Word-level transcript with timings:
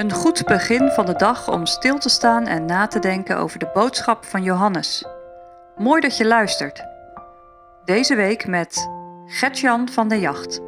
Een 0.00 0.12
goed 0.12 0.44
begin 0.44 0.88
van 0.88 1.06
de 1.06 1.16
dag 1.16 1.50
om 1.50 1.66
stil 1.66 1.98
te 1.98 2.08
staan 2.08 2.46
en 2.46 2.64
na 2.64 2.86
te 2.86 2.98
denken 2.98 3.38
over 3.38 3.58
de 3.58 3.70
boodschap 3.74 4.24
van 4.24 4.42
Johannes. 4.42 5.04
Mooi 5.76 6.00
dat 6.00 6.16
je 6.16 6.26
luistert. 6.26 6.84
Deze 7.84 8.14
week 8.14 8.46
met 8.46 8.88
Gertjan 9.26 9.88
van 9.88 10.08
de 10.08 10.18
Jacht. 10.18 10.60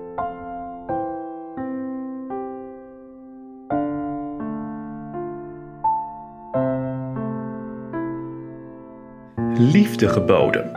Liefde 9.73 10.09
geboden 10.09 10.73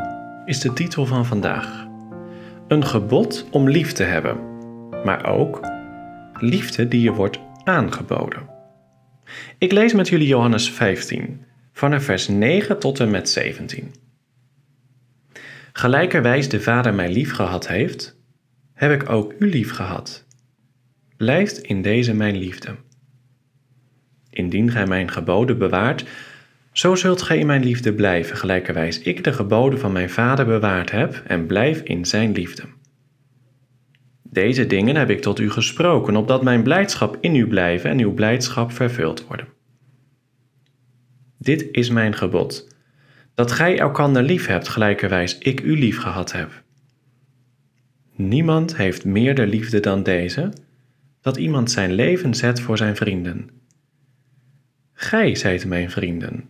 is 0.45 0.59
de 0.59 0.73
titel 0.73 1.05
van 1.05 1.25
vandaag. 1.25 1.87
Een 2.67 2.85
gebod 2.85 3.45
om 3.51 3.69
lief 3.69 3.91
te 3.91 4.03
hebben, 4.03 4.37
maar 5.03 5.25
ook 5.25 5.59
liefde 6.39 6.87
die 6.87 7.01
je 7.01 7.13
wordt 7.13 7.39
aangeboden. 7.65 8.50
Ik 9.57 9.71
lees 9.71 9.93
met 9.93 10.07
jullie 10.07 10.28
Johannes 10.28 10.71
15, 10.71 11.46
vanaf 11.74 12.04
vers 12.04 12.28
9 12.28 12.79
tot 12.79 13.00
en 13.00 13.10
met 13.10 13.29
17. 13.29 13.93
Gelijkerwijs 15.74 16.50
de 16.50 16.61
Vader 16.61 16.93
mij 16.93 17.11
lief 17.11 17.32
gehad 17.32 17.68
heeft, 17.68 18.18
heb 18.74 19.01
ik 19.01 19.10
ook 19.10 19.33
u 19.39 19.50
lief 19.50 19.71
gehad. 19.71 20.25
In 21.61 21.82
deze 21.82 22.14
mijn 22.14 22.38
liefde. 22.38 22.75
Indien 24.29 24.71
gij 24.71 24.86
mijn 24.86 25.11
geboden 25.11 25.57
bewaart, 25.57 26.05
zo 26.71 26.96
zult 26.96 27.21
gij 27.21 27.38
in 27.38 27.46
mijn 27.46 27.63
liefde 27.63 27.93
blijven, 27.93 28.38
gelijkerwijs 28.38 29.00
ik 29.00 29.24
de 29.24 29.33
geboden 29.33 29.79
van 29.79 29.91
mijn 29.91 30.10
Vader 30.10 30.46
bewaard 30.46 30.91
heb 30.91 31.24
en 31.27 31.46
blijf 31.46 31.82
in 31.82 32.05
zijn 32.05 32.31
liefde. 32.31 32.63
Deze 34.36 34.67
dingen 34.67 34.95
heb 34.95 35.09
ik 35.09 35.22
tot 35.22 35.39
u 35.39 35.50
gesproken, 35.52 36.16
opdat 36.16 36.44
mijn 36.44 36.64
blijdschap 36.64 37.17
in 37.22 37.36
u 37.36 37.48
blijven 37.48 37.89
en 37.89 38.00
uw 38.00 38.14
blijdschap 38.14 38.72
vervuld 38.72 39.27
worden. 39.27 39.47
Dit 41.38 41.67
is 41.72 41.89
mijn 41.89 42.16
gebod, 42.16 42.67
dat 43.33 43.52
gij 43.52 43.80
elkander 43.80 44.23
lief 44.23 44.45
hebt, 44.45 44.67
gelijkerwijs 44.67 45.38
ik 45.38 45.61
u 45.61 45.77
lief 45.77 45.97
gehad 45.97 46.31
heb. 46.31 46.64
Niemand 48.16 48.77
heeft 48.77 49.05
meer 49.05 49.36
de 49.36 49.47
liefde 49.47 49.80
dan 49.80 50.03
deze, 50.03 50.53
dat 51.22 51.38
iemand 51.38 51.72
zijn 51.72 51.94
leven 51.94 52.33
zet 52.33 52.59
voor 52.59 52.77
zijn 52.77 52.95
vrienden. 52.95 53.49
Gij 54.94 55.36
zijt 55.36 55.66
mijn 55.66 55.92
vrienden, 55.92 56.49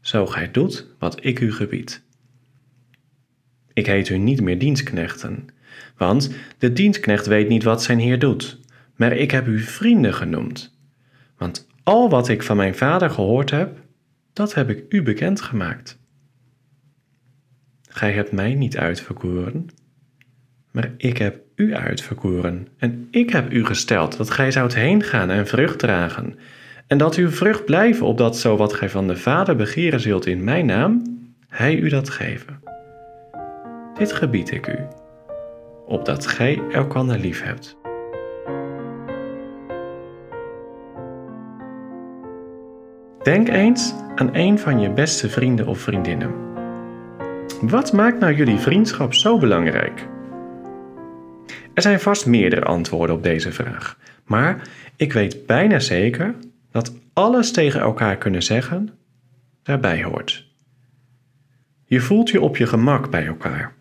zo 0.00 0.26
gij 0.26 0.50
doet 0.50 0.86
wat 0.98 1.24
ik 1.24 1.40
u 1.40 1.52
gebied. 1.52 2.02
Ik 3.72 3.86
heet 3.86 4.08
u 4.08 4.18
niet 4.18 4.40
meer 4.40 4.58
dienstknechten, 4.58 5.54
want 5.96 6.34
de 6.58 6.72
dienstknecht 6.72 7.26
weet 7.26 7.48
niet 7.48 7.62
wat 7.62 7.82
zijn 7.82 7.98
heer 7.98 8.18
doet, 8.18 8.60
maar 8.96 9.12
ik 9.12 9.30
heb 9.30 9.46
u 9.46 9.58
vrienden 9.58 10.14
genoemd. 10.14 10.78
Want 11.38 11.66
al 11.82 12.10
wat 12.10 12.28
ik 12.28 12.42
van 12.42 12.56
mijn 12.56 12.74
vader 12.74 13.10
gehoord 13.10 13.50
heb, 13.50 13.78
dat 14.32 14.54
heb 14.54 14.70
ik 14.70 14.84
u 14.88 15.02
bekendgemaakt. 15.02 15.98
Gij 17.88 18.12
hebt 18.12 18.32
mij 18.32 18.54
niet 18.54 18.76
uitverkoren, 18.76 19.68
maar 20.70 20.92
ik 20.96 21.18
heb 21.18 21.40
u 21.54 21.74
uitverkoren 21.74 22.68
en 22.76 23.08
ik 23.10 23.30
heb 23.30 23.52
u 23.52 23.64
gesteld 23.64 24.16
dat 24.16 24.30
gij 24.30 24.50
zoudt 24.50 24.74
heen 24.74 25.02
gaan 25.02 25.30
en 25.30 25.46
vrucht 25.46 25.78
dragen, 25.78 26.38
en 26.86 26.98
dat 26.98 27.14
uw 27.14 27.30
vrucht 27.30 27.64
blijven, 27.64 28.06
opdat 28.06 28.38
zo 28.38 28.56
wat 28.56 28.72
gij 28.72 28.90
van 28.90 29.08
de 29.08 29.16
Vader 29.16 29.56
begeren 29.56 30.00
zult 30.00 30.26
in 30.26 30.44
mijn 30.44 30.66
naam, 30.66 31.02
hij 31.48 31.76
u 31.76 31.88
dat 31.88 32.10
geven. 32.10 32.60
Dit 33.98 34.12
gebied 34.12 34.50
ik 34.50 34.66
u, 34.66 34.78
opdat 35.86 36.26
gij 36.26 36.62
elkander 36.70 37.18
lief 37.18 37.42
hebt. 37.42 37.76
Denk 43.22 43.48
eens 43.48 43.94
aan 44.14 44.34
een 44.34 44.58
van 44.58 44.80
je 44.80 44.90
beste 44.90 45.28
vrienden 45.28 45.66
of 45.66 45.78
vriendinnen. 45.78 46.34
Wat 47.60 47.92
maakt 47.92 48.18
nou 48.18 48.34
jullie 48.34 48.58
vriendschap 48.58 49.14
zo 49.14 49.38
belangrijk? 49.38 50.08
Er 51.74 51.82
zijn 51.82 52.00
vast 52.00 52.26
meerdere 52.26 52.64
antwoorden 52.64 53.16
op 53.16 53.22
deze 53.22 53.52
vraag, 53.52 53.98
maar 54.24 54.68
ik 54.96 55.12
weet 55.12 55.46
bijna 55.46 55.78
zeker 55.78 56.34
dat 56.70 56.92
alles 57.12 57.52
tegen 57.52 57.80
elkaar 57.80 58.16
kunnen 58.16 58.42
zeggen 58.42 58.88
daarbij 59.62 60.02
hoort. 60.02 60.46
Je 61.84 62.00
voelt 62.00 62.30
je 62.30 62.40
op 62.40 62.56
je 62.56 62.66
gemak 62.66 63.10
bij 63.10 63.26
elkaar. 63.26 63.75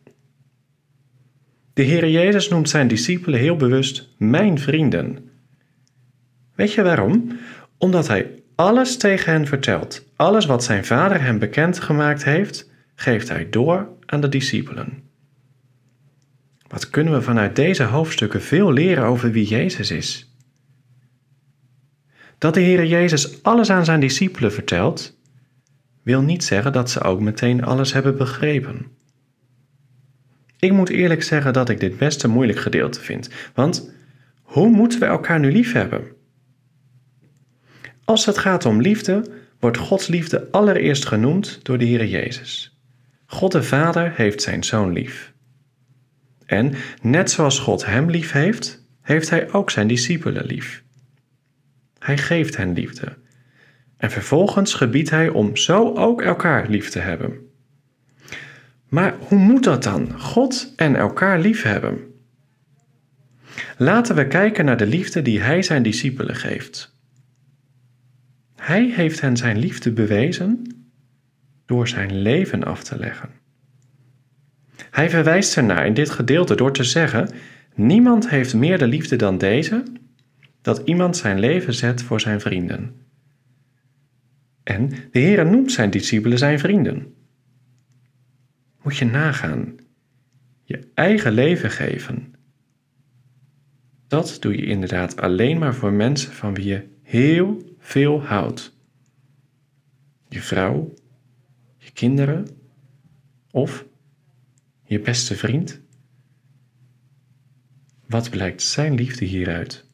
De 1.75 1.83
Heer 1.83 2.09
Jezus 2.09 2.49
noemt 2.49 2.69
zijn 2.69 2.87
discipelen 2.87 3.39
heel 3.39 3.55
bewust 3.55 4.09
mijn 4.17 4.59
vrienden. 4.59 5.29
Weet 6.53 6.73
je 6.73 6.83
waarom? 6.83 7.39
Omdat 7.77 8.07
hij 8.07 8.43
alles 8.55 8.97
tegen 8.97 9.31
hen 9.31 9.47
vertelt. 9.47 10.05
Alles 10.15 10.45
wat 10.45 10.63
zijn 10.63 10.85
vader 10.85 11.21
hem 11.21 11.39
bekendgemaakt 11.39 12.23
heeft, 12.23 12.69
geeft 12.95 13.29
hij 13.29 13.49
door 13.49 13.89
aan 14.05 14.21
de 14.21 14.29
discipelen. 14.29 15.03
Wat 16.67 16.89
kunnen 16.89 17.13
we 17.13 17.21
vanuit 17.21 17.55
deze 17.55 17.83
hoofdstukken 17.83 18.41
veel 18.41 18.73
leren 18.73 19.03
over 19.03 19.31
wie 19.31 19.47
Jezus 19.47 19.91
is? 19.91 20.35
Dat 22.37 22.53
de 22.53 22.61
Heer 22.61 22.85
Jezus 22.85 23.43
alles 23.43 23.69
aan 23.69 23.85
zijn 23.85 23.99
discipelen 23.99 24.53
vertelt, 24.53 25.17
wil 26.03 26.21
niet 26.21 26.43
zeggen 26.43 26.73
dat 26.73 26.89
ze 26.89 27.01
ook 27.01 27.19
meteen 27.19 27.63
alles 27.63 27.93
hebben 27.93 28.17
begrepen. 28.17 28.85
Ik 30.59 30.71
moet 30.71 30.89
eerlijk 30.89 31.23
zeggen 31.23 31.53
dat 31.53 31.69
ik 31.69 31.79
dit 31.79 31.97
best 31.97 32.23
een 32.23 32.29
moeilijk 32.29 32.59
gedeelte 32.59 33.01
vind, 33.01 33.29
want 33.53 33.91
hoe 34.41 34.69
moeten 34.69 34.99
we 34.99 35.05
elkaar 35.05 35.39
nu 35.39 35.51
lief 35.51 35.71
hebben? 35.73 36.03
Als 38.05 38.25
het 38.25 38.37
gaat 38.37 38.65
om 38.65 38.81
liefde, 38.81 39.25
wordt 39.59 39.77
Gods 39.77 40.07
liefde 40.07 40.51
allereerst 40.51 41.05
genoemd 41.05 41.59
door 41.65 41.77
de 41.77 41.85
Heer 41.85 42.05
Jezus. 42.05 42.79
God 43.25 43.51
de 43.51 43.63
Vader 43.63 44.13
heeft 44.15 44.41
zijn 44.41 44.63
Zoon 44.63 44.93
lief. 44.93 45.33
En 46.45 46.73
net 47.01 47.31
zoals 47.31 47.59
God 47.59 47.85
hem 47.85 48.09
lief 48.09 48.31
heeft, 48.31 48.85
heeft 49.01 49.29
hij 49.29 49.51
ook 49.51 49.71
zijn 49.71 49.87
discipelen 49.87 50.45
lief. 50.45 50.83
Hij 51.99 52.17
geeft 52.17 52.57
hen 52.57 52.73
liefde. 52.73 53.17
En 53.97 54.11
vervolgens 54.11 54.73
gebiedt 54.73 55.09
hij 55.09 55.29
om 55.29 55.55
zo 55.55 55.95
ook 55.95 56.21
elkaar 56.21 56.69
lief 56.69 56.89
te 56.89 56.99
hebben. 56.99 57.49
Maar 58.95 59.15
hoe 59.19 59.37
moet 59.37 59.63
dat 59.63 59.83
dan? 59.83 60.19
God 60.19 60.73
en 60.75 60.95
elkaar 60.95 61.39
lief 61.39 61.61
hebben. 61.61 61.97
Laten 63.77 64.15
we 64.15 64.27
kijken 64.27 64.65
naar 64.65 64.77
de 64.77 64.87
liefde 64.87 65.21
die 65.21 65.41
hij 65.41 65.61
zijn 65.61 65.83
discipelen 65.83 66.35
geeft. 66.35 66.95
Hij 68.55 68.91
heeft 68.91 69.21
hen 69.21 69.37
zijn 69.37 69.57
liefde 69.57 69.91
bewezen 69.91 70.75
door 71.65 71.87
zijn 71.87 72.21
leven 72.21 72.63
af 72.63 72.83
te 72.83 72.97
leggen. 72.97 73.29
Hij 74.91 75.09
verwijst 75.09 75.57
ernaar 75.57 75.85
in 75.85 75.93
dit 75.93 76.09
gedeelte 76.09 76.55
door 76.55 76.73
te 76.73 76.83
zeggen: 76.83 77.29
Niemand 77.73 78.29
heeft 78.29 78.53
meer 78.53 78.77
de 78.77 78.87
liefde 78.87 79.15
dan 79.15 79.37
deze, 79.37 79.83
dat 80.61 80.81
iemand 80.85 81.17
zijn 81.17 81.39
leven 81.39 81.73
zet 81.73 82.01
voor 82.01 82.21
zijn 82.21 82.41
vrienden. 82.41 82.95
En 84.63 84.89
de 84.89 85.19
Heer 85.19 85.45
noemt 85.45 85.71
zijn 85.71 85.89
discipelen 85.89 86.37
zijn 86.37 86.59
vrienden. 86.59 87.14
Moet 88.85 88.97
je 88.97 89.05
nagaan, 89.05 89.75
je 90.63 90.91
eigen 90.93 91.31
leven 91.31 91.69
geven. 91.69 92.33
Dat 94.07 94.37
doe 94.39 94.57
je 94.57 94.65
inderdaad 94.65 95.17
alleen 95.21 95.57
maar 95.57 95.75
voor 95.75 95.93
mensen 95.93 96.31
van 96.31 96.53
wie 96.53 96.65
je 96.65 96.87
heel 97.01 97.75
veel 97.77 98.23
houdt. 98.23 98.77
Je 100.29 100.41
vrouw, 100.41 100.93
je 101.77 101.91
kinderen 101.91 102.47
of 103.51 103.85
je 104.83 104.99
beste 104.99 105.35
vriend. 105.35 105.81
Wat 108.07 108.29
blijkt 108.29 108.61
zijn 108.61 108.95
liefde 108.95 109.25
hieruit? 109.25 109.85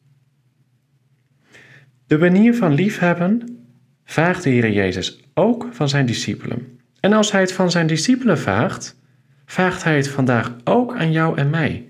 De 2.06 2.18
manier 2.18 2.54
van 2.54 2.72
liefhebben 2.72 3.66
vraagt 4.04 4.42
de 4.42 4.50
Heer 4.50 4.70
Jezus 4.70 5.20
ook 5.34 5.68
van 5.70 5.88
zijn 5.88 6.06
discipelen. 6.06 6.80
En 7.02 7.12
als 7.12 7.32
hij 7.32 7.40
het 7.40 7.52
van 7.52 7.70
zijn 7.70 7.86
discipelen 7.86 8.38
vraagt, 8.38 9.00
vraagt 9.44 9.84
hij 9.84 9.96
het 9.96 10.08
vandaag 10.08 10.56
ook 10.64 10.94
aan 10.94 11.12
jou 11.12 11.38
en 11.38 11.50
mij. 11.50 11.88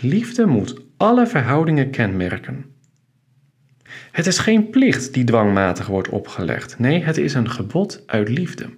Liefde 0.00 0.46
moet 0.46 0.80
alle 0.96 1.26
verhoudingen 1.26 1.90
kenmerken. 1.90 2.64
Het 4.12 4.26
is 4.26 4.38
geen 4.38 4.70
plicht 4.70 5.14
die 5.14 5.24
dwangmatig 5.24 5.86
wordt 5.86 6.08
opgelegd. 6.08 6.78
Nee, 6.78 7.04
het 7.04 7.16
is 7.16 7.34
een 7.34 7.50
gebod 7.50 8.02
uit 8.06 8.28
liefde. 8.28 8.68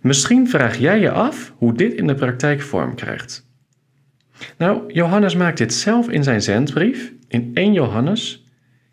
Misschien 0.00 0.48
vraag 0.48 0.76
jij 0.76 1.00
je 1.00 1.10
af 1.10 1.52
hoe 1.56 1.74
dit 1.74 1.94
in 1.94 2.06
de 2.06 2.14
praktijk 2.14 2.60
vorm 2.60 2.94
krijgt. 2.94 3.46
Nou, 4.56 4.92
Johannes 4.92 5.36
maakt 5.36 5.58
dit 5.58 5.74
zelf 5.74 6.08
in 6.08 6.22
zijn 6.22 6.42
zendbrief, 6.42 7.12
in 7.28 7.50
1 7.54 7.72
Johannes, 7.72 8.44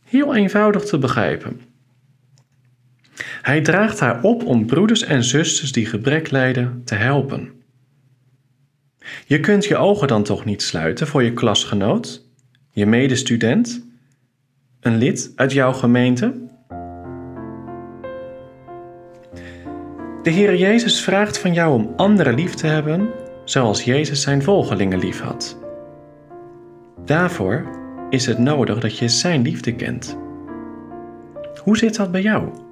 heel 0.03 0.35
eenvoudig 0.35 0.83
te 0.83 0.97
begrijpen. 0.97 1.70
Hij 3.41 3.61
draagt 3.61 3.99
haar 3.99 4.23
op 4.23 4.45
om 4.45 4.65
broeders 4.65 5.03
en 5.03 5.23
zusters 5.23 5.71
die 5.71 5.85
gebrek 5.85 6.31
lijden 6.31 6.81
te 6.85 6.95
helpen. 6.95 7.51
Je 9.25 9.39
kunt 9.39 9.65
je 9.65 9.77
ogen 9.77 10.07
dan 10.07 10.23
toch 10.23 10.45
niet 10.45 10.61
sluiten 10.61 11.07
voor 11.07 11.23
je 11.23 11.33
klasgenoot, 11.33 12.25
je 12.71 12.85
medestudent, 12.85 13.87
een 14.79 14.97
lid 14.97 15.31
uit 15.35 15.51
jouw 15.51 15.73
gemeente? 15.73 16.49
De 20.23 20.29
Heer 20.29 20.55
Jezus 20.55 21.01
vraagt 21.01 21.37
van 21.37 21.53
jou 21.53 21.73
om 21.73 21.93
anderen 21.95 22.33
lief 22.33 22.53
te 22.53 22.67
hebben 22.67 23.09
zoals 23.45 23.83
Jezus 23.83 24.21
zijn 24.21 24.43
volgelingen 24.43 24.99
lief 24.99 25.19
had. 25.19 25.57
Daarvoor 27.05 27.79
is 28.09 28.25
het 28.25 28.37
nodig 28.37 28.79
dat 28.79 28.97
je 28.97 29.07
Zijn 29.07 29.41
liefde 29.41 29.75
kent. 29.75 30.17
Hoe 31.63 31.77
zit 31.77 31.95
dat 31.95 32.11
bij 32.11 32.21
jou? 32.21 32.69